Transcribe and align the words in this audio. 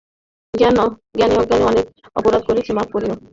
জ্ঞানে 0.53 0.79
অজ্ঞানে 0.83 1.65
অনেক 1.71 1.85
অপরাধ 2.15 2.41
করিয়াছি, 2.47 2.71
মাপ 2.77 2.87
করিয়ো। 2.93 3.15